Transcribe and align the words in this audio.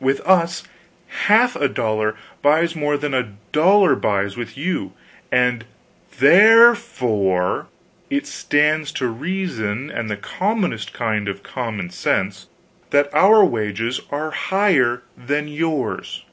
With 0.00 0.20
us 0.26 0.64
half 1.28 1.54
a 1.54 1.68
dollar 1.68 2.16
buys 2.42 2.74
more 2.74 2.96
than 2.96 3.14
a 3.14 3.34
dollar 3.52 3.94
buys 3.94 4.36
with 4.36 4.58
you 4.58 4.92
and 5.30 5.64
THEREFORE 6.18 7.68
it 8.10 8.26
stands 8.26 8.90
to 8.94 9.06
reason 9.06 9.88
and 9.92 10.10
the 10.10 10.16
commonest 10.16 10.92
kind 10.92 11.28
of 11.28 11.44
common 11.44 11.90
sense, 11.90 12.48
that 12.90 13.08
our 13.14 13.44
wages 13.44 14.00
are 14.10 14.32
higher 14.32 15.04
than 15.16 15.46
yours." 15.46 16.24